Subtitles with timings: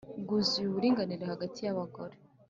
[0.23, 2.15] bwuzuye uburinganire hagati y abagore